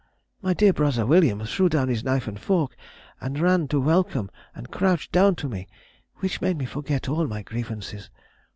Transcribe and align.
My 0.41 0.55
dear 0.55 0.73
brother 0.73 1.05
William 1.05 1.45
threw 1.45 1.69
down 1.69 1.87
his 1.87 2.03
knife 2.03 2.27
and 2.27 2.39
fork, 2.39 2.75
and 3.19 3.37
ran 3.37 3.67
to 3.67 3.79
welcome 3.79 4.31
and 4.55 4.71
crouched 4.71 5.11
down 5.11 5.35
to 5.35 5.47
me, 5.47 5.67
which 6.21 6.41
made 6.41 6.57
me 6.57 6.65
forget 6.65 7.07
all 7.07 7.27
my 7.27 7.43
grievances. 7.43 8.09